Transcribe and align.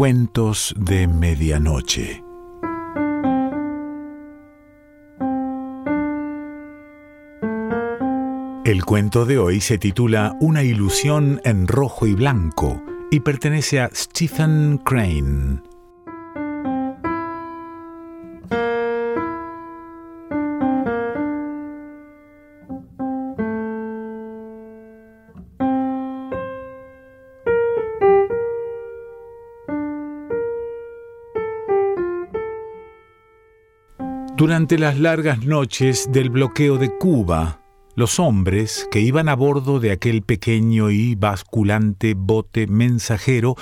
Cuentos 0.00 0.74
de 0.78 1.06
Medianoche. 1.06 2.24
El 8.64 8.82
cuento 8.86 9.26
de 9.26 9.36
hoy 9.36 9.60
se 9.60 9.76
titula 9.76 10.38
Una 10.40 10.62
ilusión 10.62 11.42
en 11.44 11.68
rojo 11.68 12.06
y 12.06 12.14
blanco 12.14 12.82
y 13.10 13.20
pertenece 13.20 13.82
a 13.82 13.90
Stephen 13.92 14.78
Crane. 14.78 15.60
Durante 34.40 34.78
las 34.78 34.98
largas 34.98 35.44
noches 35.44 36.08
del 36.12 36.30
bloqueo 36.30 36.78
de 36.78 36.96
Cuba, 36.96 37.60
los 37.94 38.18
hombres 38.18 38.88
que 38.90 39.00
iban 39.00 39.28
a 39.28 39.36
bordo 39.36 39.80
de 39.80 39.90
aquel 39.90 40.22
pequeño 40.22 40.88
y 40.88 41.14
basculante 41.14 42.14
bote 42.14 42.66
mensajero 42.66 43.54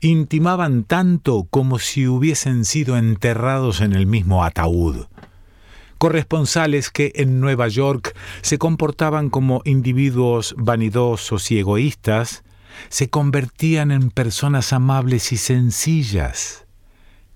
intimaban 0.00 0.82
tanto 0.82 1.46
como 1.48 1.78
si 1.78 2.08
hubiesen 2.08 2.64
sido 2.64 2.96
enterrados 2.96 3.80
en 3.80 3.92
el 3.92 4.08
mismo 4.08 4.42
ataúd. 4.42 5.06
Corresponsales 5.98 6.90
que 6.90 7.12
en 7.14 7.38
Nueva 7.38 7.68
York 7.68 8.16
se 8.42 8.58
comportaban 8.58 9.30
como 9.30 9.62
individuos 9.64 10.56
vanidosos 10.58 11.48
y 11.52 11.60
egoístas, 11.60 12.42
se 12.88 13.08
convertían 13.08 13.92
en 13.92 14.10
personas 14.10 14.72
amables 14.72 15.30
y 15.30 15.36
sencillas 15.36 16.63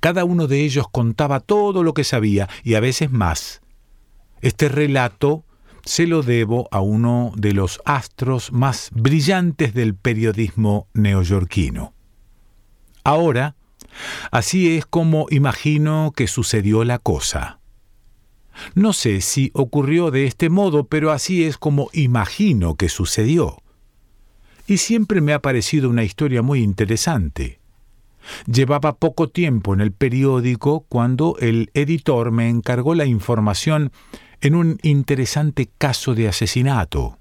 cada 0.01 0.25
uno 0.25 0.47
de 0.47 0.65
ellos 0.65 0.87
contaba 0.91 1.41
todo 1.41 1.83
lo 1.83 1.95
que 1.95 2.05
sabía 2.05 2.49
y 2.63 2.75
a 2.75 2.81
veces 2.81 3.11
más. 3.11 3.63
Este 4.41 4.69
relato 4.69 5.45
se 5.85 6.07
lo 6.07 6.23
debo 6.23 6.69
a 6.71 6.81
uno 6.81 7.33
de 7.37 7.53
los 7.53 7.81
astros 7.85 8.53
más 8.53 8.91
brillantes 8.93 9.75
del 9.75 9.95
periodismo 9.95 10.87
neoyorquino. 10.95 11.95
Ahora, 13.05 13.57
así 14.31 14.77
es 14.77 14.87
como 14.87 15.27
imagino 15.31 16.13
que 16.15 16.27
sucedió 16.27 16.85
la 16.85 16.99
cosa. 16.99 17.59
No 18.75 18.93
sé 18.93 19.21
si 19.21 19.51
ocurrió 19.55 20.11
de 20.11 20.27
este 20.27 20.51
modo, 20.51 20.85
pero 20.89 21.11
así 21.11 21.45
es 21.45 21.57
como 21.57 21.91
imagino 21.93 22.75
que 22.75 22.89
sucedió. 22.89 23.63
Y 24.67 24.79
siempre 24.79 25.21
me 25.21 25.33
ha 25.33 25.41
parecido 25.41 25.89
una 25.89 26.05
historia 26.05 26.43
muy 26.43 26.63
interesante. 26.63 27.61
Llevaba 28.47 28.97
poco 28.97 29.29
tiempo 29.29 29.75
en 29.75 29.81
el 29.81 29.93
periódico 29.93 30.85
cuando 30.89 31.37
el 31.41 31.71
editor 31.75 32.31
me 32.31 32.49
encargó 32.49 32.95
la 32.95 33.07
información 33.07 33.93
en 34.41 34.55
un 34.55 34.79
interesante 34.83 35.69
caso 35.79 36.15
de 36.15 36.29
asesinato. 36.29 37.19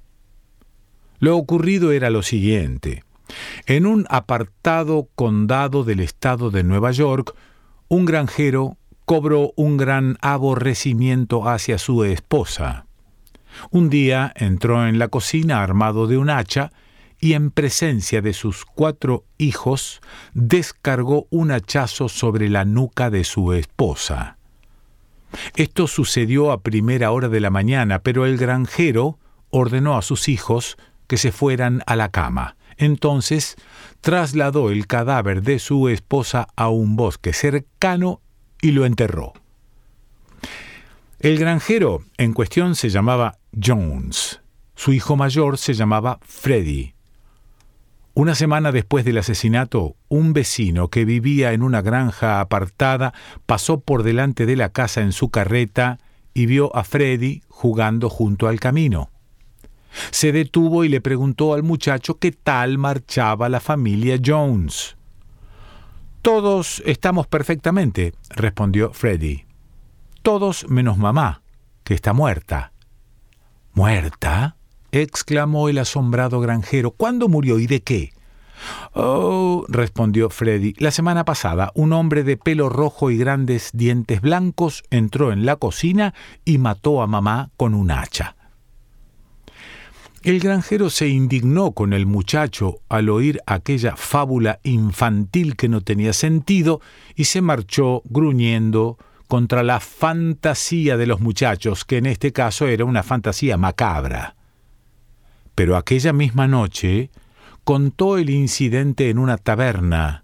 Lo 1.19 1.35
ocurrido 1.37 1.91
era 1.91 2.09
lo 2.09 2.21
siguiente. 2.21 3.03
En 3.65 3.85
un 3.85 4.05
apartado 4.09 5.09
condado 5.15 5.83
del 5.83 5.99
estado 5.99 6.51
de 6.51 6.63
Nueva 6.63 6.91
York, 6.91 7.35
un 7.87 8.05
granjero 8.05 8.77
cobró 9.05 9.53
un 9.55 9.77
gran 9.77 10.17
aborrecimiento 10.21 11.47
hacia 11.47 11.77
su 11.77 12.03
esposa. 12.03 12.85
Un 13.71 13.89
día 13.89 14.31
entró 14.35 14.85
en 14.87 14.99
la 14.99 15.07
cocina 15.07 15.63
armado 15.63 16.07
de 16.07 16.17
un 16.17 16.29
hacha 16.29 16.71
y 17.19 17.33
en 17.33 17.51
presencia 17.51 18.21
de 18.21 18.33
sus 18.33 18.65
cuatro 18.65 19.25
hijos 19.37 20.01
descargó 20.33 21.27
un 21.29 21.51
hachazo 21.51 22.09
sobre 22.09 22.49
la 22.49 22.65
nuca 22.65 23.09
de 23.09 23.23
su 23.23 23.53
esposa. 23.53 24.37
Esto 25.55 25.87
sucedió 25.87 26.51
a 26.51 26.61
primera 26.61 27.11
hora 27.11 27.29
de 27.29 27.39
la 27.39 27.49
mañana, 27.49 27.99
pero 27.99 28.25
el 28.25 28.37
granjero 28.37 29.19
ordenó 29.49 29.97
a 29.97 30.01
sus 30.01 30.29
hijos 30.29 30.77
que 31.07 31.17
se 31.17 31.31
fueran 31.31 31.83
a 31.85 31.95
la 31.95 32.09
cama. 32.09 32.55
Entonces 32.77 33.55
trasladó 34.01 34.69
el 34.69 34.85
cadáver 34.87 35.41
de 35.41 35.59
su 35.59 35.89
esposa 35.89 36.47
a 36.55 36.69
un 36.69 36.95
bosque 36.95 37.33
cercano 37.33 38.21
y 38.61 38.71
lo 38.71 38.85
enterró. 38.85 39.33
El 41.19 41.39
granjero 41.39 42.03
en 42.17 42.33
cuestión 42.33 42.75
se 42.75 42.89
llamaba 42.89 43.39
Jones. 43.59 44.41
Su 44.75 44.93
hijo 44.93 45.15
mayor 45.15 45.57
se 45.57 45.73
llamaba 45.73 46.19
Freddy. 46.21 46.96
Una 48.17 48.33
semana 48.33 48.71
después 48.71 49.05
del 49.05 49.19
asesinato, 49.19 49.95
un 50.07 50.33
vecino 50.33 50.87
que 50.87 51.05
vivía 51.05 51.53
en 51.53 51.61
una 51.61 51.83
granja 51.83 52.39
apartada 52.39 53.13
pasó 53.45 53.81
por 53.81 54.01
delante 54.01 54.47
de 54.47 54.55
la 54.55 54.69
casa 54.69 55.01
en 55.01 55.11
su 55.11 55.29
carreta 55.29 55.99
y 56.33 56.47
vio 56.47 56.75
a 56.75 56.83
Freddy 56.83 57.43
jugando 57.47 58.09
junto 58.09 58.47
al 58.47 58.59
camino. 58.59 59.11
Se 60.09 60.31
detuvo 60.31 60.83
y 60.83 60.89
le 60.89 60.99
preguntó 60.99 61.53
al 61.53 61.61
muchacho 61.61 62.17
qué 62.17 62.31
tal 62.31 62.79
marchaba 62.79 63.49
la 63.49 63.59
familia 63.59 64.17
Jones. 64.25 64.97
Todos 66.23 66.81
estamos 66.87 67.27
perfectamente, 67.27 68.15
respondió 68.31 68.93
Freddy. 68.93 69.45
Todos 70.23 70.67
menos 70.67 70.97
mamá, 70.97 71.43
que 71.83 71.93
está 71.93 72.13
muerta. 72.13 72.71
¿Muerta? 73.73 74.57
Exclamó 74.91 75.69
el 75.69 75.77
asombrado 75.77 76.39
granjero. 76.39 76.91
¿Cuándo 76.91 77.27
murió 77.27 77.59
y 77.59 77.67
de 77.67 77.81
qué? 77.81 78.13
Oh, 78.93 79.65
respondió 79.67 80.29
Freddy, 80.29 80.73
la 80.79 80.91
semana 80.91 81.25
pasada 81.25 81.71
un 81.75 81.93
hombre 81.93 82.23
de 82.23 82.37
pelo 82.37 82.69
rojo 82.69 83.11
y 83.11 83.17
grandes 83.17 83.69
dientes 83.73 84.21
blancos 84.21 84.83
entró 84.89 85.31
en 85.31 85.45
la 85.45 85.57
cocina 85.57 86.13
y 86.43 86.57
mató 86.57 87.01
a 87.01 87.07
mamá 87.07 87.51
con 87.57 87.73
un 87.73 87.91
hacha. 87.91 88.35
El 90.23 90.39
granjero 90.39 90.89
se 90.89 91.07
indignó 91.07 91.71
con 91.71 91.93
el 91.93 92.05
muchacho 92.05 92.79
al 92.89 93.09
oír 93.09 93.39
aquella 93.45 93.95
fábula 93.95 94.59
infantil 94.63 95.55
que 95.55 95.69
no 95.69 95.81
tenía 95.81 96.11
sentido 96.11 96.81
y 97.15 97.25
se 97.25 97.41
marchó 97.41 98.01
gruñendo 98.05 98.97
contra 99.27 99.61
la 99.63 99.79
fantasía 99.79 100.97
de 100.97 101.05
los 101.05 101.21
muchachos, 101.21 101.85
que 101.85 101.97
en 101.97 102.07
este 102.07 102.31
caso 102.33 102.67
era 102.67 102.83
una 102.83 103.03
fantasía 103.03 103.57
macabra. 103.57 104.35
Pero 105.57 105.75
aquella 105.75 106.13
misma 106.13 106.47
noche 106.47 107.09
contó 107.63 108.19
el 108.19 108.29
incidente 108.29 109.09
en 109.09 109.17
una 109.17 109.37
taberna, 109.37 110.23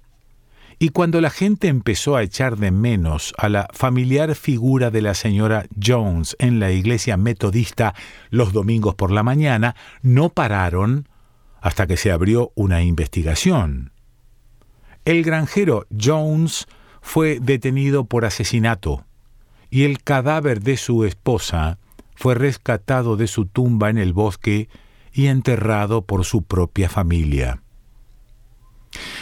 y 0.78 0.90
cuando 0.90 1.22
la 1.22 1.32
gente 1.32 1.70
empezó 1.70 2.16
a 2.16 2.22
echar 2.22 2.58
de 2.58 2.70
menos 2.70 3.34
a 3.40 3.50
la 3.50 3.68
familiar 3.74 4.36
figura 4.36 4.92
de 4.92 5.02
la 5.02 5.16
señora 5.16 5.66
Jones 5.84 6.36
en 6.38 6.60
la 6.60 6.72
iglesia 6.72 7.18
metodista 7.18 7.96
los 8.30 8.54
domingos 8.54 8.94
por 8.94 9.10
la 9.10 9.24
mañana, 9.24 9.76
no 10.04 10.30
pararon 10.30 11.10
hasta 11.62 11.88
que 11.88 11.98
se 11.98 12.12
abrió 12.12 12.52
una 12.54 12.84
investigación. 12.84 13.92
El 15.04 15.24
granjero 15.24 15.88
Jones 16.00 16.68
fue 17.02 17.40
detenido 17.42 18.06
por 18.06 18.24
asesinato 18.24 19.04
y 19.72 19.86
el 19.86 20.04
cadáver 20.04 20.62
de 20.62 20.78
su 20.78 21.06
esposa 21.06 21.80
fue 22.14 22.36
rescatado 22.36 23.18
de 23.18 23.26
su 23.26 23.48
tumba 23.48 23.90
en 23.90 23.98
el 23.98 24.14
bosque 24.14 24.70
y 25.14 25.28
enterrado 25.28 26.06
por 26.06 26.26
su 26.26 26.42
propia 26.44 26.90
familia. 26.90 27.62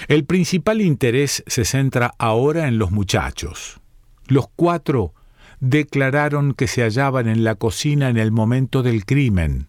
El 0.07 0.25
principal 0.25 0.81
interés 0.81 1.44
se 1.47 1.66
centra 1.66 2.13
ahora 2.18 2.68
en 2.68 2.78
los 2.78 2.91
muchachos. 2.91 3.79
Los 4.28 4.47
cuatro 4.56 5.13
declararon 5.59 6.53
que 6.53 6.68
se 6.68 6.81
hallaban 6.81 7.28
en 7.28 7.44
la 7.44 7.56
cocina 7.56 8.09
en 8.09 8.18
el 8.18 8.31
momento 8.31 8.84
del 8.84 9.06
crimen 9.06 9.68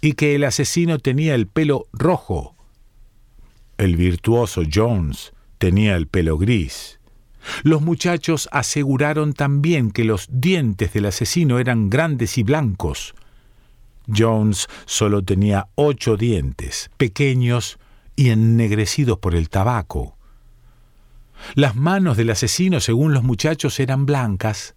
y 0.00 0.12
que 0.12 0.34
el 0.34 0.44
asesino 0.44 0.98
tenía 0.98 1.34
el 1.34 1.46
pelo 1.46 1.86
rojo. 1.92 2.54
El 3.78 3.96
virtuoso 3.96 4.62
Jones 4.72 5.32
tenía 5.58 5.96
el 5.96 6.06
pelo 6.06 6.38
gris. 6.38 7.00
Los 7.62 7.82
muchachos 7.82 8.48
aseguraron 8.52 9.32
también 9.32 9.90
que 9.90 10.04
los 10.04 10.28
dientes 10.30 10.92
del 10.92 11.06
asesino 11.06 11.58
eran 11.58 11.90
grandes 11.90 12.38
y 12.38 12.42
blancos, 12.42 13.14
Jones 14.12 14.68
solo 14.84 15.22
tenía 15.22 15.68
ocho 15.74 16.16
dientes, 16.16 16.90
pequeños 16.96 17.78
y 18.16 18.30
ennegrecidos 18.30 19.18
por 19.18 19.34
el 19.34 19.48
tabaco. 19.48 20.16
Las 21.54 21.76
manos 21.76 22.16
del 22.16 22.30
asesino, 22.30 22.80
según 22.80 23.12
los 23.12 23.22
muchachos, 23.22 23.78
eran 23.80 24.06
blancas 24.06 24.74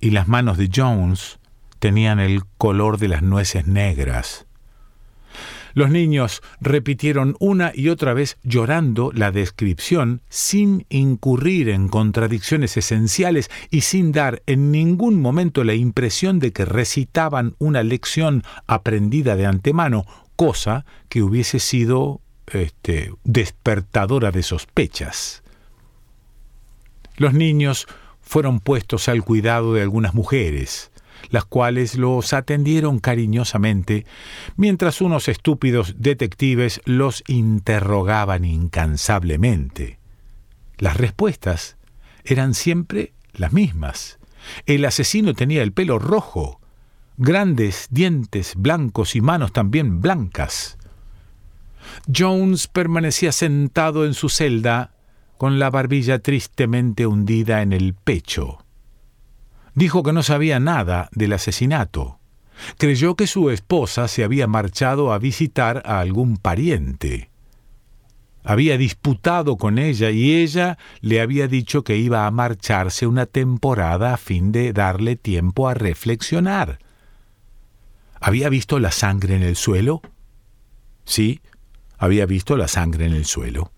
y 0.00 0.10
las 0.10 0.28
manos 0.28 0.58
de 0.58 0.70
Jones 0.74 1.38
tenían 1.78 2.20
el 2.20 2.44
color 2.58 2.98
de 2.98 3.08
las 3.08 3.22
nueces 3.22 3.66
negras. 3.66 4.46
Los 5.74 5.90
niños 5.90 6.40
repitieron 6.60 7.36
una 7.40 7.72
y 7.74 7.88
otra 7.88 8.14
vez 8.14 8.38
llorando 8.44 9.10
la 9.12 9.32
descripción 9.32 10.22
sin 10.28 10.86
incurrir 10.88 11.68
en 11.68 11.88
contradicciones 11.88 12.76
esenciales 12.76 13.50
y 13.70 13.80
sin 13.80 14.12
dar 14.12 14.42
en 14.46 14.70
ningún 14.70 15.20
momento 15.20 15.64
la 15.64 15.74
impresión 15.74 16.38
de 16.38 16.52
que 16.52 16.64
recitaban 16.64 17.56
una 17.58 17.82
lección 17.82 18.44
aprendida 18.68 19.34
de 19.34 19.46
antemano, 19.46 20.06
cosa 20.36 20.86
que 21.08 21.22
hubiese 21.22 21.58
sido 21.58 22.20
este, 22.46 23.12
despertadora 23.24 24.30
de 24.30 24.44
sospechas. 24.44 25.42
Los 27.16 27.34
niños 27.34 27.88
fueron 28.20 28.60
puestos 28.60 29.08
al 29.08 29.24
cuidado 29.24 29.74
de 29.74 29.82
algunas 29.82 30.14
mujeres, 30.14 30.92
las 31.30 31.44
cuales 31.44 31.96
los 31.96 32.32
atendieron 32.32 32.98
cariñosamente, 32.98 34.06
mientras 34.56 35.00
unos 35.00 35.28
estúpidos 35.28 35.96
detectives 35.98 36.80
los 36.84 37.22
interrogaban 37.26 38.44
incansablemente. 38.44 39.98
Las 40.78 40.96
respuestas 40.96 41.76
eran 42.24 42.54
siempre 42.54 43.12
las 43.32 43.52
mismas. 43.52 44.18
El 44.66 44.84
asesino 44.84 45.34
tenía 45.34 45.62
el 45.62 45.72
pelo 45.72 45.98
rojo, 45.98 46.60
grandes 47.16 47.88
dientes 47.90 48.54
blancos 48.56 49.14
y 49.14 49.20
manos 49.20 49.52
también 49.52 50.00
blancas. 50.00 50.78
Jones 52.12 52.66
permanecía 52.66 53.32
sentado 53.32 54.04
en 54.04 54.14
su 54.14 54.28
celda 54.28 54.94
con 55.38 55.58
la 55.58 55.70
barbilla 55.70 56.18
tristemente 56.20 57.06
hundida 57.06 57.62
en 57.62 57.72
el 57.72 57.94
pecho. 57.94 58.63
Dijo 59.74 60.02
que 60.02 60.12
no 60.12 60.22
sabía 60.22 60.60
nada 60.60 61.08
del 61.12 61.32
asesinato. 61.32 62.20
Creyó 62.78 63.16
que 63.16 63.26
su 63.26 63.50
esposa 63.50 64.06
se 64.08 64.22
había 64.22 64.46
marchado 64.46 65.12
a 65.12 65.18
visitar 65.18 65.82
a 65.84 66.00
algún 66.00 66.36
pariente. 66.36 67.30
Había 68.44 68.76
disputado 68.76 69.56
con 69.56 69.78
ella 69.78 70.10
y 70.10 70.34
ella 70.34 70.78
le 71.00 71.20
había 71.20 71.48
dicho 71.48 71.82
que 71.82 71.96
iba 71.96 72.26
a 72.26 72.30
marcharse 72.30 73.06
una 73.06 73.26
temporada 73.26 74.14
a 74.14 74.16
fin 74.18 74.52
de 74.52 74.72
darle 74.72 75.16
tiempo 75.16 75.66
a 75.66 75.74
reflexionar. 75.74 76.78
¿Había 78.20 78.50
visto 78.50 78.78
la 78.78 78.92
sangre 78.92 79.34
en 79.34 79.42
el 79.42 79.56
suelo? 79.56 80.02
Sí, 81.04 81.40
había 81.98 82.26
visto 82.26 82.56
la 82.56 82.68
sangre 82.68 83.06
en 83.06 83.14
el 83.14 83.24
suelo. 83.24 83.72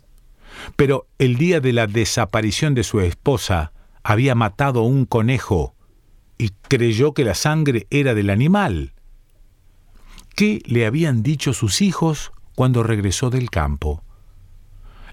Pero 0.75 1.07
el 1.19 1.37
día 1.37 1.61
de 1.61 1.73
la 1.73 1.87
desaparición 1.87 2.75
de 2.75 2.83
su 2.83 3.01
esposa 3.01 3.73
había 4.03 4.35
matado 4.35 4.83
un 4.83 5.05
conejo 5.05 5.75
y 6.38 6.50
creyó 6.69 7.15
que 7.15 7.25
la 7.25 7.35
sangre 7.35 7.87
era 7.91 8.15
del 8.15 8.31
animal. 8.31 8.93
¿Qué 10.35 10.61
le 10.67 10.87
habían 10.87 11.23
dicho 11.23 11.53
sus 11.53 11.81
hijos 11.81 12.33
cuando 12.55 12.83
regresó 12.83 13.31
del 13.31 13.50
campo? 13.50 14.03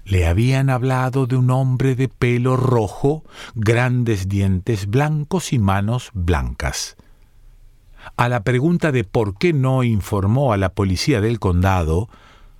Le 0.04 0.26
habían 0.26 0.68
hablado 0.68 1.26
de 1.26 1.36
un 1.36 1.50
hombre 1.50 1.94
de 1.94 2.08
pelo 2.08 2.58
rojo, 2.58 3.24
grandes 3.54 4.28
dientes 4.28 4.86
blancos 4.86 5.54
y 5.54 5.58
manos 5.58 6.10
blancas. 6.12 6.96
A 8.16 8.28
la 8.28 8.44
pregunta 8.44 8.92
de 8.92 9.04
por 9.04 9.38
qué 9.38 9.54
no 9.54 9.82
informó 9.82 10.52
a 10.52 10.58
la 10.58 10.74
policía 10.74 11.22
del 11.22 11.40
condado, 11.40 12.10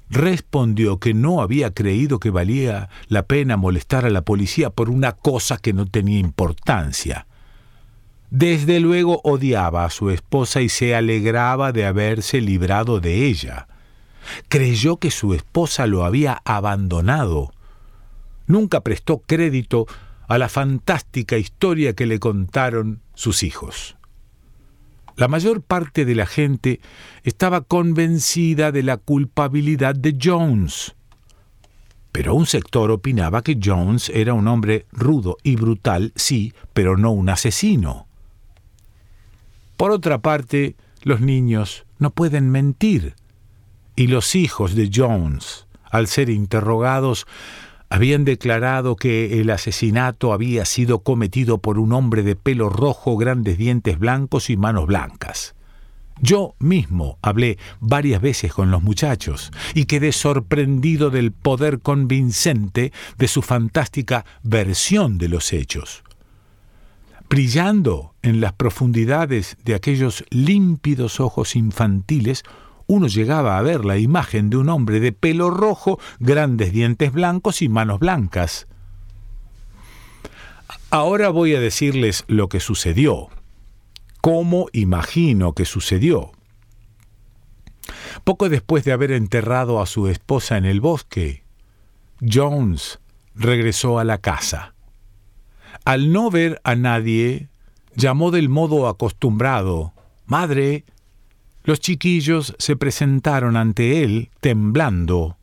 respondió 0.09 0.99
que 0.99 1.13
no 1.13 1.43
había 1.43 1.75
creído 1.75 2.19
que 2.19 2.31
valía 2.31 2.89
la 3.09 3.25
pena 3.27 3.59
molestar 3.59 4.07
a 4.07 4.11
la 4.11 4.23
policía 4.23 4.71
por 4.71 4.89
una 4.89 5.13
cosa 5.13 5.59
que 5.59 5.75
no 5.75 5.85
tenía 5.85 6.19
importancia. 6.19 7.27
Desde 8.37 8.81
luego 8.81 9.21
odiaba 9.23 9.85
a 9.85 9.91
su 9.91 10.11
esposa 10.11 10.61
y 10.61 10.69
se 10.69 10.97
alegraba 10.97 11.71
de 11.71 11.87
haberse 11.87 12.41
librado 12.41 12.99
de 12.99 13.27
ella. 13.27 13.69
Creyó 14.49 14.97
que 14.97 15.13
su 15.13 15.35
esposa 15.35 15.87
lo 15.87 16.05
había 16.05 16.43
abandonado. 16.45 17.53
Nunca 18.49 18.81
prestó 18.81 19.19
crédito 19.19 19.87
a 20.27 20.37
la 20.37 20.49
fantástica 20.49 21.39
historia 21.39 21.93
que 21.93 22.07
le 22.07 22.19
contaron 22.19 23.03
sus 23.15 23.45
hijos. 23.45 23.97
La 25.15 25.29
mayor 25.29 25.63
parte 25.63 26.05
de 26.05 26.17
la 26.17 26.27
gente 26.27 26.81
estaba 27.23 27.61
convencida 27.61 28.73
de 28.73 28.83
la 28.83 28.97
culpabilidad 28.97 29.95
de 29.95 30.19
Jones. 30.21 30.97
Pero 32.11 32.35
un 32.35 32.47
sector 32.47 32.91
opinaba 32.91 33.43
que 33.43 33.61
Jones 33.63 34.11
era 34.13 34.35
un 34.35 34.49
hombre 34.49 34.87
rudo 34.91 35.37
y 35.45 35.55
brutal, 35.55 36.13
sí, 36.17 36.53
pero 36.73 36.97
no 36.97 37.13
un 37.13 37.29
asesino. 37.29 38.09
Por 39.85 39.91
otra 39.91 40.23
parte, 40.23 40.77
los 41.03 41.21
niños 41.21 41.85
no 41.99 42.09
pueden 42.09 42.49
mentir, 42.49 43.17
y 43.97 44.07
los 44.07 44.35
hijos 44.35 44.75
de 44.75 44.91
Jones, 44.91 45.67
al 45.91 46.07
ser 46.07 46.31
interrogados, 46.31 47.27
habían 47.91 48.25
declarado 48.25 48.97
que 48.97 49.43
el 49.43 49.51
asesinato 49.51 50.33
había 50.33 50.65
sido 50.65 51.01
cometido 51.01 51.59
por 51.59 51.79
un 51.79 51.93
hombre 51.93 52.23
de 52.23 52.35
pelo 52.35 52.71
rojo, 52.71 53.19
grandes 53.19 53.59
dientes 53.59 53.99
blancos 53.99 54.49
y 54.49 54.57
manos 54.57 54.87
blancas. 54.87 55.55
Yo 56.19 56.55
mismo 56.59 57.19
hablé 57.21 57.59
varias 57.79 58.23
veces 58.23 58.55
con 58.55 58.71
los 58.71 58.83
muchachos 58.83 59.53
y 59.75 59.85
quedé 59.85 60.13
sorprendido 60.13 61.11
del 61.11 61.31
poder 61.31 61.81
convincente 61.81 62.91
de 63.19 63.29
su 63.29 63.43
fantástica 63.43 64.25
versión 64.43 65.19
de 65.19 65.29
los 65.29 65.53
hechos. 65.53 66.05
Brillando 67.29 68.15
en 68.23 68.41
las 68.41 68.53
profundidades 68.53 69.57
de 69.65 69.75
aquellos 69.75 70.25
límpidos 70.31 71.21
ojos 71.21 71.57
infantiles, 71.57 72.45
uno 72.87 73.07
llegaba 73.07 73.59
a 73.59 73.63
ver 73.63 73.85
la 73.85 73.99
imagen 73.99 74.51
de 74.51 74.59
un 74.59 74.69
hombre 74.69 75.01
de 75.01 75.13
pelo 75.13 75.51
rojo, 75.51 75.99
grandes 76.19 76.73
dientes 76.73 77.13
blancos 77.13 77.63
y 77.63 77.69
manos 77.69 77.99
blancas. 77.99 78.67
Ahora 80.91 81.31
voy 81.31 81.55
a 81.55 81.61
decirles 81.61 82.25
lo 82.29 82.49
que 82.49 82.61
sucedió, 82.61 83.29
cómo 84.21 84.69
imagino 84.73 85.55
que 85.55 85.65
sucedió. 85.65 86.33
Poco 88.23 88.49
después 88.49 88.85
de 88.85 88.93
haber 88.93 89.11
enterrado 89.11 89.81
a 89.81 89.87
su 89.87 90.09
esposa 90.09 90.57
en 90.57 90.65
el 90.67 90.81
bosque, 90.81 91.43
Jones 92.21 93.01
regresó 93.35 93.99
a 93.99 94.05
la 94.05 94.19
casa. 94.19 94.74
Al 95.85 96.13
no 96.13 96.31
ver 96.31 96.61
a 96.65 96.77
nadie, 96.77 97.49
llamó 97.95 98.31
del 98.31 98.49
modo 98.49 98.89
acostumbrado, 98.89 99.95
Madre, 100.27 100.85
los 101.65 101.81
chiquillos 101.81 102.55
se 102.59 102.77
presentaron 102.77 103.57
ante 103.57 104.03
él 104.03 104.31
temblando. 104.41 105.37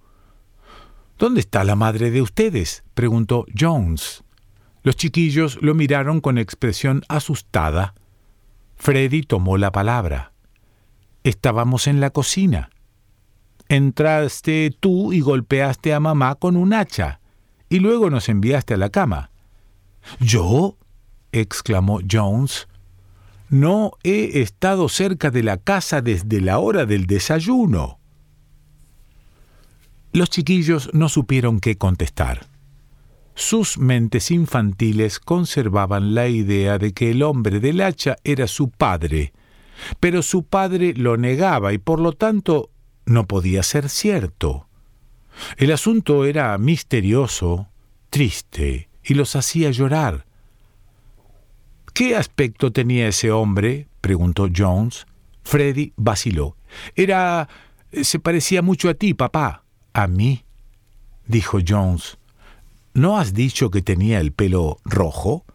¿Dónde 1.19 1.39
está 1.39 1.63
la 1.63 1.75
madre 1.75 2.09
de 2.09 2.21
ustedes? 2.21 2.83
preguntó 2.95 3.45
Jones. 3.57 4.23
Los 4.83 4.95
chiquillos 4.95 5.59
lo 5.61 5.75
miraron 5.75 6.21
con 6.21 6.39
expresión 6.39 7.03
asustada. 7.07 7.93
Freddy 8.75 9.21
tomó 9.21 9.57
la 9.57 9.71
palabra. 9.71 10.33
Estábamos 11.23 11.85
en 11.85 11.99
la 11.99 12.09
cocina. 12.09 12.71
Entraste 13.69 14.75
tú 14.79 15.13
y 15.13 15.21
golpeaste 15.21 15.93
a 15.93 15.99
mamá 15.99 16.35
con 16.35 16.55
un 16.55 16.73
hacha, 16.73 17.19
y 17.69 17.79
luego 17.79 18.09
nos 18.09 18.27
enviaste 18.29 18.73
a 18.73 18.77
la 18.77 18.89
cama. 18.89 19.30
¿Yo? 20.19 20.77
exclamó 21.31 21.99
Jones. 22.09 22.67
No 23.49 23.91
he 24.03 24.41
estado 24.41 24.89
cerca 24.89 25.31
de 25.31 25.43
la 25.43 25.57
casa 25.57 26.01
desde 26.01 26.41
la 26.41 26.59
hora 26.59 26.85
del 26.85 27.05
desayuno. 27.05 27.99
Los 30.13 30.29
chiquillos 30.29 30.89
no 30.93 31.09
supieron 31.09 31.59
qué 31.59 31.77
contestar. 31.77 32.47
Sus 33.33 33.77
mentes 33.77 34.29
infantiles 34.29 35.19
conservaban 35.19 36.13
la 36.13 36.27
idea 36.27 36.77
de 36.77 36.93
que 36.93 37.11
el 37.11 37.23
hombre 37.23 37.59
del 37.59 37.81
hacha 37.81 38.17
era 38.23 38.47
su 38.47 38.69
padre, 38.69 39.33
pero 39.99 40.21
su 40.21 40.43
padre 40.43 40.93
lo 40.95 41.17
negaba 41.17 41.73
y 41.73 41.77
por 41.77 41.99
lo 41.99 42.11
tanto 42.11 42.69
no 43.05 43.27
podía 43.27 43.63
ser 43.63 43.89
cierto. 43.89 44.67
El 45.57 45.71
asunto 45.71 46.25
era 46.25 46.57
misterioso, 46.57 47.69
triste, 48.09 48.90
y 49.03 49.13
los 49.13 49.35
hacía 49.35 49.71
llorar. 49.71 50.25
¿Qué 51.93 52.15
aspecto 52.15 52.71
tenía 52.71 53.07
ese 53.07 53.31
hombre? 53.31 53.87
preguntó 54.01 54.47
Jones. 54.55 55.05
Freddy 55.43 55.93
vaciló. 55.97 56.55
Era. 56.95 57.49
se 58.03 58.19
parecía 58.19 58.61
mucho 58.61 58.89
a 58.89 58.93
ti, 58.93 59.13
papá. 59.13 59.63
¿A 59.93 60.07
mí? 60.07 60.45
dijo 61.27 61.59
Jones. 61.65 62.17
¿No 62.93 63.17
has 63.17 63.33
dicho 63.33 63.71
que 63.71 63.81
tenía 63.81 64.19
el 64.19 64.31
pelo 64.31 64.77
rojo? 64.83 65.45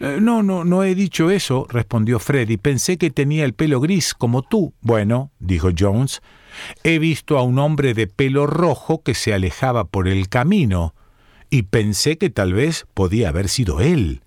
Eh, 0.00 0.18
no, 0.20 0.42
no, 0.42 0.64
no 0.64 0.82
he 0.82 0.96
dicho 0.96 1.30
eso, 1.30 1.66
respondió 1.70 2.18
Freddy. 2.18 2.56
Pensé 2.56 2.98
que 2.98 3.10
tenía 3.10 3.44
el 3.44 3.54
pelo 3.54 3.80
gris 3.80 4.14
como 4.14 4.42
tú. 4.42 4.74
Bueno, 4.80 5.30
dijo 5.38 5.70
Jones, 5.76 6.20
he 6.82 6.98
visto 6.98 7.38
a 7.38 7.42
un 7.42 7.58
hombre 7.58 7.94
de 7.94 8.08
pelo 8.08 8.46
rojo 8.46 9.02
que 9.02 9.14
se 9.14 9.32
alejaba 9.32 9.84
por 9.84 10.08
el 10.08 10.28
camino, 10.28 10.94
y 11.52 11.64
pensé 11.64 12.16
que 12.16 12.30
tal 12.30 12.54
vez 12.54 12.86
podía 12.94 13.28
haber 13.28 13.50
sido 13.50 13.80
él. 13.80 14.22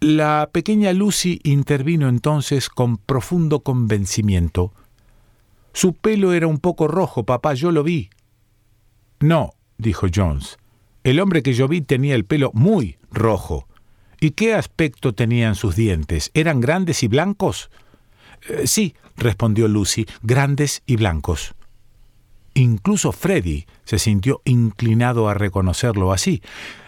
La 0.00 0.48
pequeña 0.50 0.94
Lucy 0.94 1.40
intervino 1.44 2.08
entonces 2.08 2.70
con 2.70 2.96
profundo 2.96 3.60
convencimiento. 3.60 4.72
Su 5.74 5.92
pelo 5.92 6.32
era 6.32 6.46
un 6.46 6.58
poco 6.58 6.88
rojo, 6.88 7.24
papá, 7.24 7.52
yo 7.52 7.70
lo 7.70 7.82
vi. 7.82 8.08
No, 9.20 9.50
dijo 9.76 10.06
Jones. 10.12 10.56
El 11.04 11.20
hombre 11.20 11.42
que 11.42 11.52
yo 11.52 11.68
vi 11.68 11.82
tenía 11.82 12.14
el 12.14 12.24
pelo 12.24 12.50
muy 12.54 12.96
rojo. 13.10 13.68
¿Y 14.22 14.30
qué 14.30 14.54
aspecto 14.54 15.12
tenían 15.12 15.54
sus 15.54 15.76
dientes? 15.76 16.30
¿Eran 16.32 16.60
grandes 16.60 17.02
y 17.02 17.08
blancos? 17.08 17.68
Eh, 18.48 18.66
sí, 18.66 18.94
respondió 19.18 19.68
Lucy, 19.68 20.06
grandes 20.22 20.82
y 20.86 20.96
blancos. 20.96 21.54
Incluso 22.54 23.12
Freddy 23.12 23.66
se 23.84 23.98
sintió 23.98 24.40
inclinado 24.44 25.28
a 25.28 25.34
reconocerlo 25.34 26.12
así. 26.12 26.42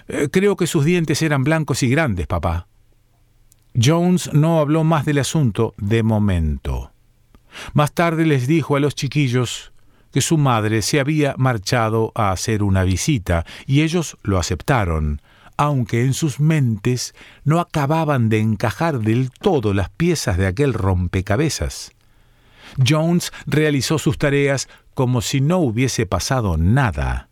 Eh, 0.09 0.29
creo 0.31 0.57
que 0.57 0.67
sus 0.67 0.85
dientes 0.85 1.23
eran 1.23 1.45
blancos 1.45 1.83
y 1.83 1.88
grandes, 1.88 2.26
papá. 2.26 2.67
Jones 3.81 4.33
no 4.33 4.59
habló 4.59 4.83
más 4.83 5.05
del 5.05 5.19
asunto 5.19 5.75
de 5.76 6.02
momento. 6.02 6.93
Más 7.73 7.93
tarde 7.93 8.26
les 8.26 8.47
dijo 8.47 8.76
a 8.76 8.81
los 8.81 8.95
chiquillos 8.95 9.73
que 10.12 10.21
su 10.21 10.38
madre 10.38 10.83
se 10.83 10.99
había 10.99 11.35
marchado 11.38 12.11
a 12.14 12.33
hacer 12.33 12.62
una 12.62 12.83
visita, 12.83 13.45
y 13.67 13.83
ellos 13.83 14.17
lo 14.23 14.38
aceptaron, 14.38 15.23
aunque 15.57 16.05
en 16.05 16.14
sus 16.14 16.40
mentes 16.40 17.14
no 17.45 17.61
acababan 17.61 18.29
de 18.29 18.40
encajar 18.40 19.00
del 19.00 19.31
todo 19.31 19.73
las 19.73 19.90
piezas 19.90 20.37
de 20.37 20.47
aquel 20.47 20.75
rompecabezas. 20.75 21.93
Jones 22.85 23.33
realizó 23.47 23.99
sus 23.99 24.19
tareas 24.19 24.69
como 25.00 25.23
si 25.23 25.40
no 25.40 25.57
hubiese 25.61 26.04
pasado 26.04 26.59
nada. 26.59 27.30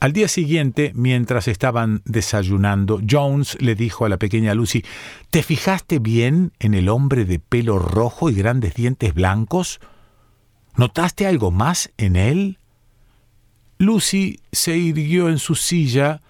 Al 0.00 0.14
día 0.14 0.26
siguiente, 0.26 0.90
mientras 0.94 1.48
estaban 1.48 2.00
desayunando, 2.06 2.98
Jones 3.06 3.58
le 3.60 3.74
dijo 3.74 4.06
a 4.06 4.08
la 4.08 4.16
pequeña 4.16 4.54
Lucy, 4.54 4.82
¿Te 5.28 5.42
fijaste 5.42 5.98
bien 5.98 6.54
en 6.58 6.72
el 6.72 6.88
hombre 6.88 7.26
de 7.26 7.40
pelo 7.40 7.78
rojo 7.78 8.30
y 8.30 8.34
grandes 8.36 8.72
dientes 8.72 9.12
blancos? 9.12 9.80
¿Notaste 10.76 11.26
algo 11.26 11.50
más 11.50 11.92
en 11.98 12.16
él? 12.16 12.58
Lucy 13.76 14.40
se 14.50 14.78
irguió 14.78 15.28
en 15.28 15.38
su 15.38 15.56
silla 15.56 16.22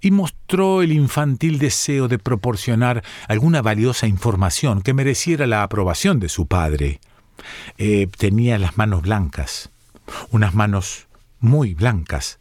y 0.00 0.12
mostró 0.12 0.82
el 0.82 0.92
infantil 0.92 1.58
deseo 1.58 2.06
de 2.06 2.20
proporcionar 2.20 3.02
alguna 3.26 3.60
valiosa 3.60 4.06
información 4.06 4.82
que 4.82 4.94
mereciera 4.94 5.48
la 5.48 5.64
aprobación 5.64 6.20
de 6.20 6.28
su 6.28 6.46
padre. 6.46 7.00
Eh, 7.78 8.08
tenía 8.16 8.58
las 8.58 8.76
manos 8.76 9.02
blancas, 9.02 9.70
unas 10.30 10.54
manos 10.54 11.06
muy 11.40 11.74
blancas. 11.74 12.38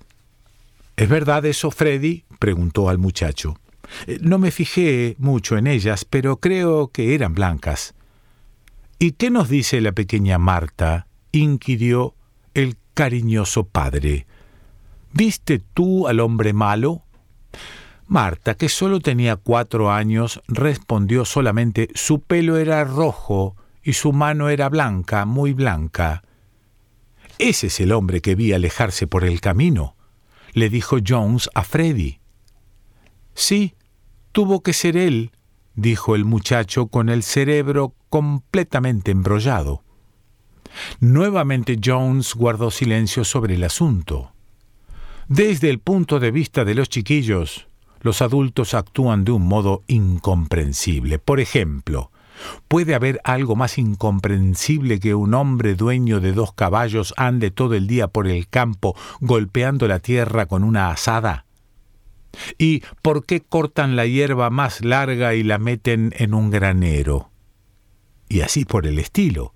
¿Es 0.96 1.10
verdad 1.10 1.46
eso, 1.46 1.72
Freddy? 1.72 2.24
preguntó 2.40 2.90
al 2.90 2.98
muchacho. 2.98 3.58
Eh, 4.08 4.20
no 4.22 4.38
me 4.38 4.52
fijé 4.52 5.16
mucho 5.18 5.58
en 5.58 5.68
ellas, 5.68 6.06
pero 6.06 6.38
creo 6.38 6.90
que 6.90 7.16
eran 7.16 7.34
blancas. 7.34 7.94
¿Y 9.00 9.14
qué 9.14 9.30
nos 9.30 9.50
dice 9.50 9.82
la 9.82 9.92
pequeña 9.92 10.38
Marta? 10.38 11.08
inquirió 11.32 12.16
el 12.54 12.78
cariñoso 12.94 13.64
padre. 13.66 14.28
¿Viste 15.12 15.62
tú 15.74 16.08
al 16.08 16.20
hombre 16.20 16.54
malo? 16.54 17.02
Marta, 18.08 18.56
que 18.56 18.70
solo 18.70 19.00
tenía 19.00 19.36
cuatro 19.36 19.92
años, 19.92 20.42
respondió 20.48 21.26
solamente 21.26 21.90
su 21.96 22.22
pelo 22.22 22.58
era 22.58 22.84
rojo 22.84 23.56
y 23.84 23.94
su 23.94 24.14
mano 24.14 24.50
era 24.50 24.70
blanca, 24.70 25.26
muy 25.26 25.54
blanca. 25.54 26.24
Ese 27.38 27.68
es 27.68 27.80
el 27.80 27.92
hombre 27.92 28.22
que 28.22 28.36
vi 28.36 28.54
alejarse 28.54 29.08
por 29.08 29.26
el 29.26 29.42
camino, 29.42 29.96
le 30.54 30.70
dijo 30.70 30.98
Jones 31.06 31.50
a 31.54 31.64
Freddy. 31.64 32.20
Sí, 33.34 33.76
tuvo 34.32 34.62
que 34.62 34.74
ser 34.74 34.96
él, 34.96 35.32
dijo 35.76 36.16
el 36.16 36.26
muchacho 36.26 36.88
con 36.88 37.10
el 37.10 37.24
cerebro 37.24 37.96
completamente 38.10 39.12
embrollado. 39.12 39.84
Nuevamente 41.00 41.80
Jones 41.84 42.36
guardó 42.36 42.72
silencio 42.72 43.24
sobre 43.24 43.56
el 43.56 43.64
asunto. 43.64 44.32
Desde 45.28 45.70
el 45.70 45.80
punto 45.80 46.20
de 46.20 46.32
vista 46.32 46.66
de 46.66 46.76
los 46.76 46.90
chiquillos, 46.90 47.68
los 48.02 48.22
adultos 48.22 48.74
actúan 48.74 49.24
de 49.24 49.32
un 49.32 49.48
modo 49.48 49.84
incomprensible. 49.88 51.20
Por 51.20 51.40
ejemplo, 51.40 52.12
¿puede 52.68 52.96
haber 52.96 53.20
algo 53.24 53.56
más 53.56 53.78
incomprensible 53.78 55.00
que 55.00 55.16
un 55.16 55.34
hombre 55.34 55.76
dueño 55.76 56.20
de 56.20 56.34
dos 56.34 56.54
caballos 56.54 57.14
ande 57.18 57.52
todo 57.52 57.74
el 57.76 57.88
día 57.88 58.08
por 58.08 58.28
el 58.28 58.48
campo 58.48 58.96
golpeando 59.20 59.88
la 59.88 60.00
tierra 60.00 60.46
con 60.46 60.64
una 60.64 60.90
asada? 60.90 61.46
¿Y 62.58 62.84
por 63.02 63.26
qué 63.26 63.42
cortan 63.42 63.96
la 63.96 64.06
hierba 64.06 64.50
más 64.50 64.84
larga 64.84 65.36
y 65.36 65.44
la 65.44 65.60
meten 65.60 66.14
en 66.18 66.34
un 66.34 66.50
granero? 66.50 67.30
Y 68.28 68.42
así 68.42 68.66
por 68.66 68.88
el 68.88 69.00
estilo. 69.00 69.54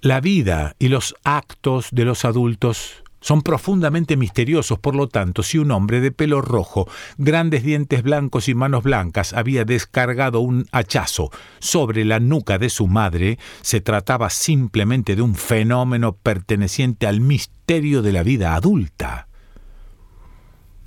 La 0.00 0.20
vida 0.20 0.76
y 0.78 0.88
los 0.88 1.14
actos 1.24 1.88
de 1.92 2.04
los 2.04 2.24
adultos 2.24 3.01
son 3.22 3.40
profundamente 3.40 4.18
misteriosos, 4.18 4.78
por 4.78 4.94
lo 4.94 5.08
tanto, 5.08 5.42
si 5.42 5.56
un 5.56 5.70
hombre 5.70 6.00
de 6.00 6.12
pelo 6.12 6.42
rojo, 6.42 6.86
grandes 7.16 7.62
dientes 7.62 8.02
blancos 8.02 8.48
y 8.48 8.54
manos 8.54 8.82
blancas 8.82 9.32
había 9.32 9.64
descargado 9.64 10.40
un 10.40 10.66
hachazo 10.72 11.30
sobre 11.58 12.04
la 12.04 12.20
nuca 12.20 12.58
de 12.58 12.68
su 12.68 12.88
madre, 12.88 13.38
se 13.62 13.80
trataba 13.80 14.28
simplemente 14.28 15.16
de 15.16 15.22
un 15.22 15.34
fenómeno 15.34 16.12
perteneciente 16.14 17.06
al 17.06 17.20
misterio 17.20 18.02
de 18.02 18.12
la 18.12 18.22
vida 18.22 18.54
adulta. 18.54 19.28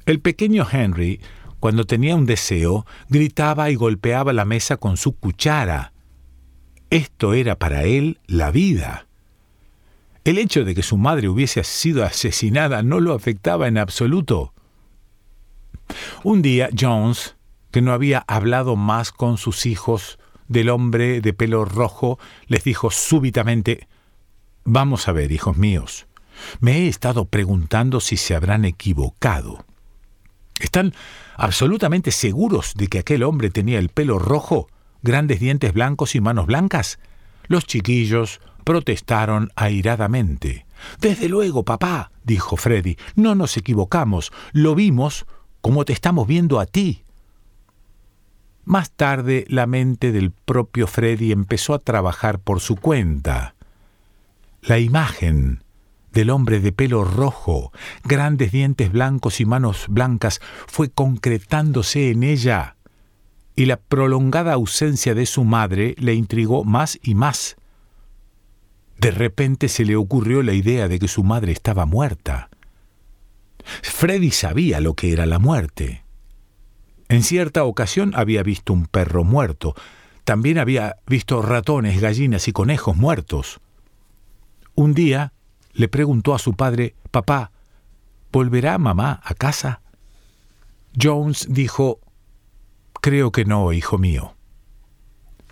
El 0.05 0.19
pequeño 0.19 0.67
Henry, 0.71 1.21
cuando 1.59 1.85
tenía 1.85 2.15
un 2.15 2.27
deseo, 2.27 2.85
gritaba 3.09 3.71
y 3.71 3.75
golpeaba 3.75 4.33
la 4.33 4.45
mesa 4.45 4.77
con 4.77 4.97
su 4.97 5.17
cuchara. 5.17 5.93
Esto 6.91 7.33
era 7.33 7.57
para 7.57 7.85
él 7.85 8.19
la 8.27 8.51
vida. 8.51 9.07
El 10.25 10.39
hecho 10.39 10.65
de 10.65 10.73
que 10.73 10.81
su 10.81 10.97
madre 10.97 11.29
hubiese 11.29 11.63
sido 11.63 12.03
asesinada 12.03 12.81
no 12.81 12.99
lo 12.99 13.13
afectaba 13.13 13.67
en 13.67 13.77
absoluto. 13.77 14.53
Un 16.23 16.41
día 16.41 16.67
Jones, 16.77 17.35
que 17.69 17.83
no 17.83 17.93
había 17.93 18.25
hablado 18.27 18.75
más 18.75 19.11
con 19.11 19.37
sus 19.37 19.67
hijos 19.67 20.17
del 20.47 20.69
hombre 20.69 21.21
de 21.21 21.33
pelo 21.33 21.63
rojo, 21.63 22.17
les 22.47 22.63
dijo 22.63 22.89
súbitamente 22.89 23.87
Vamos 24.63 25.07
a 25.07 25.11
ver, 25.11 25.31
hijos 25.31 25.57
míos, 25.57 26.07
me 26.59 26.79
he 26.79 26.87
estado 26.87 27.25
preguntando 27.25 27.99
si 27.99 28.17
se 28.17 28.33
habrán 28.33 28.65
equivocado. 28.65 29.63
¿Están 30.59 30.95
absolutamente 31.37 32.09
seguros 32.09 32.73
de 32.73 32.87
que 32.87 32.97
aquel 32.97 33.21
hombre 33.21 33.51
tenía 33.51 33.77
el 33.77 33.89
pelo 33.89 34.17
rojo 34.17 34.69
grandes 35.03 35.39
dientes 35.39 35.71
blancos 35.71 36.15
y 36.15 36.19
manos 36.19 36.47
blancas? 36.47 36.97
Los 37.47 37.67
chiquillos 37.67 38.41
protestaron 38.65 39.51
airadamente. 39.55 40.65
Desde 40.99 41.29
luego, 41.29 41.63
papá, 41.63 42.11
dijo 42.25 42.57
Freddy, 42.57 42.97
no 43.15 43.33
nos 43.35 43.55
equivocamos, 43.55 44.33
lo 44.51 44.75
vimos 44.75 45.25
como 45.61 45.85
te 45.85 45.93
estamos 45.93 46.27
viendo 46.27 46.59
a 46.59 46.65
ti. 46.65 47.03
Más 48.65 48.91
tarde 48.91 49.45
la 49.47 49.67
mente 49.67 50.11
del 50.11 50.31
propio 50.31 50.87
Freddy 50.87 51.31
empezó 51.31 51.73
a 51.73 51.79
trabajar 51.79 52.39
por 52.39 52.59
su 52.59 52.75
cuenta. 52.75 53.55
La 54.61 54.79
imagen 54.79 55.63
del 56.11 56.31
hombre 56.31 56.59
de 56.59 56.71
pelo 56.71 57.03
rojo, 57.03 57.71
grandes 58.03 58.51
dientes 58.51 58.91
blancos 58.91 59.39
y 59.39 59.45
manos 59.45 59.85
blancas 59.87 60.41
fue 60.65 60.89
concretándose 60.89 62.09
en 62.09 62.23
ella 62.23 62.75
y 63.55 63.65
la 63.65 63.77
prolongada 63.77 64.53
ausencia 64.53 65.13
de 65.13 65.25
su 65.25 65.43
madre 65.43 65.95
le 65.97 66.13
intrigó 66.13 66.63
más 66.63 66.99
y 67.03 67.15
más. 67.15 67.55
De 69.05 69.11
repente 69.11 69.69
se 69.69 69.85
le 69.85 69.95
ocurrió 69.95 70.41
la 70.41 70.53
idea 70.53 70.87
de 70.87 70.97
que 70.97 71.07
su 71.07 71.23
madre 71.23 71.51
estaba 71.51 71.85
muerta. 71.85 72.49
Freddy 73.83 74.31
sabía 74.31 74.81
lo 74.81 74.95
que 74.95 75.13
era 75.13 75.27
la 75.27 75.37
muerte. 75.37 76.03
En 77.07 77.21
cierta 77.21 77.65
ocasión 77.65 78.13
había 78.15 78.41
visto 78.41 78.73
un 78.73 78.87
perro 78.87 79.23
muerto, 79.23 79.75
también 80.23 80.57
había 80.57 80.95
visto 81.05 81.43
ratones, 81.43 82.01
gallinas 82.01 82.47
y 82.47 82.51
conejos 82.51 82.97
muertos. 82.97 83.59
Un 84.73 84.95
día 84.95 85.33
le 85.73 85.87
preguntó 85.87 86.33
a 86.33 86.39
su 86.39 86.55
padre, 86.55 86.95
Papá, 87.11 87.51
¿volverá 88.31 88.79
mamá 88.79 89.21
a 89.23 89.35
casa? 89.35 89.81
Jones 90.99 91.45
dijo, 91.47 91.99
Creo 93.01 93.31
que 93.31 93.45
no, 93.45 93.71
hijo 93.71 93.99
mío. 93.99 94.34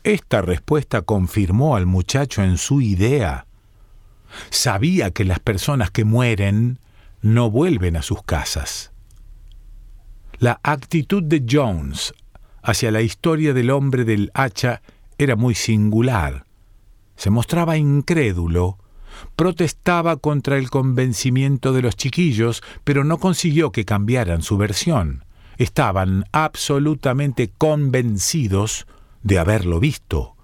Esta 0.04 0.42
respuesta 0.42 1.02
confirmó 1.02 1.76
al 1.76 1.86
muchacho 1.86 2.44
en 2.44 2.58
su 2.58 2.82
idea. 2.82 3.46
Sabía 4.50 5.12
que 5.12 5.24
las 5.24 5.40
personas 5.40 5.92
que 5.92 6.04
mueren 6.04 6.80
no 7.22 7.50
vuelven 7.50 7.96
a 7.96 8.02
sus 8.02 8.22
casas. 8.24 8.92
La 10.40 10.60
actitud 10.64 11.24
de 11.24 11.46
Jones 11.50 12.14
hacia 12.62 12.92
la 12.92 13.02
historia 13.02 13.54
del 13.54 13.70
hombre 13.70 14.04
del 14.04 14.32
hacha 14.34 14.82
era 15.18 15.36
muy 15.36 15.56
singular. 15.56 16.46
Se 17.16 17.30
mostraba 17.30 17.78
incrédulo, 17.78 18.78
protestaba 19.36 20.18
contra 20.18 20.58
el 20.58 20.70
convencimiento 20.70 21.72
de 21.72 21.82
los 21.82 21.96
chiquillos, 21.96 22.62
pero 22.84 23.04
no 23.04 23.20
consiguió 23.20 23.72
que 23.72 23.86
cambiaran 23.86 24.42
su 24.42 24.58
versión 24.58 25.24
estaban 25.58 26.26
absolutamente 26.32 27.52
convencidos 27.58 28.86
de 29.24 29.40
haberlo 29.40 29.80
visto. 29.80 30.36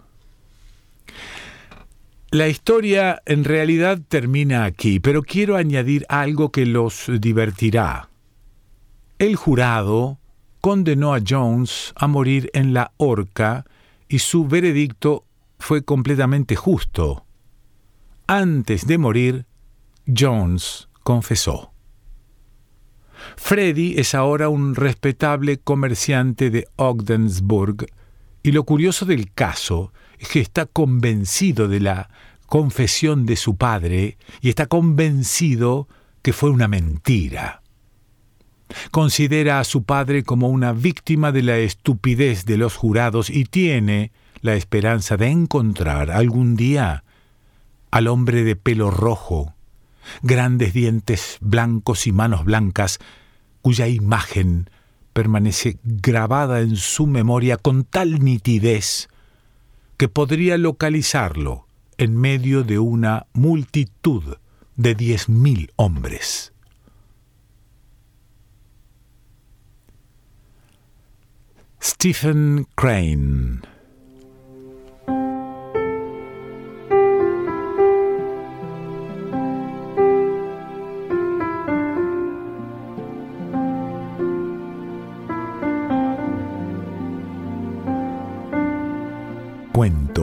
La 2.31 2.47
historia 2.47 3.21
en 3.25 3.43
realidad 3.43 3.99
termina 4.07 4.63
aquí, 4.63 4.99
pero 4.99 5.23
quiero 5.23 5.55
añadir 5.55 6.05
algo 6.09 6.51
que 6.51 6.65
los 6.65 7.09
divertirá. 7.19 8.09
El 9.17 9.35
jurado 9.35 10.19
condenó 10.61 11.13
a 11.13 11.19
Jones 11.27 11.93
a 11.95 12.07
morir 12.07 12.49
en 12.53 12.73
la 12.73 12.91
horca 12.97 13.65
y 14.07 14.19
su 14.19 14.45
veredicto 14.45 15.25
fue 15.57 15.83
completamente 15.83 16.55
justo. 16.55 17.25
Antes 18.27 18.85
de 18.85 18.97
morir, 18.97 19.45
Jones 20.05 20.87
confesó. 21.03 21.71
Freddy 23.35 23.95
es 23.97 24.13
ahora 24.15 24.49
un 24.49 24.75
respetable 24.75 25.57
comerciante 25.57 26.49
de 26.49 26.67
Ogdensburg 26.75 27.87
y 28.43 28.51
lo 28.51 28.63
curioso 28.63 29.05
del 29.05 29.31
caso 29.31 29.91
es 30.17 30.29
que 30.29 30.39
está 30.39 30.65
convencido 30.65 31.67
de 31.67 31.79
la 31.79 32.09
confesión 32.45 33.25
de 33.25 33.35
su 33.35 33.57
padre 33.57 34.17
y 34.41 34.49
está 34.49 34.65
convencido 34.65 35.87
que 36.21 36.33
fue 36.33 36.49
una 36.49 36.67
mentira. 36.67 37.61
Considera 38.91 39.59
a 39.59 39.63
su 39.63 39.83
padre 39.83 40.23
como 40.23 40.49
una 40.49 40.73
víctima 40.73 41.31
de 41.31 41.43
la 41.43 41.57
estupidez 41.57 42.45
de 42.45 42.57
los 42.57 42.75
jurados 42.75 43.29
y 43.29 43.45
tiene 43.45 44.11
la 44.41 44.55
esperanza 44.55 45.17
de 45.17 45.27
encontrar 45.27 46.11
algún 46.11 46.55
día 46.55 47.03
al 47.91 48.07
hombre 48.07 48.43
de 48.43 48.55
pelo 48.55 48.91
rojo, 48.91 49.55
grandes 50.21 50.73
dientes 50.73 51.37
blancos 51.41 52.07
y 52.07 52.11
manos 52.11 52.45
blancas, 52.45 52.99
cuya 53.61 53.87
imagen 53.87 54.69
permanece 55.19 55.77
grabada 55.83 56.61
en 56.61 56.77
su 56.77 57.05
memoria 57.05 57.57
con 57.57 57.83
tal 57.83 58.23
nitidez 58.23 59.09
que 59.97 60.07
podría 60.07 60.57
localizarlo 60.57 61.67
en 61.97 62.15
medio 62.15 62.63
de 62.63 62.79
una 62.79 63.25
multitud 63.33 64.37
de 64.77 64.95
diez 64.95 65.27
mil 65.27 65.73
hombres. 65.75 66.53
Stephen 71.83 72.65
Crane 72.75 73.59